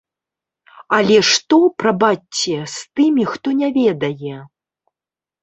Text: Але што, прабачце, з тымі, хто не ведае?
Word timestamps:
Але 0.99 1.17
што, 1.31 1.59
прабачце, 1.81 2.57
з 2.77 2.99
тымі, 3.01 3.23
хто 3.35 3.47
не 3.61 3.69
ведае? 3.79 4.35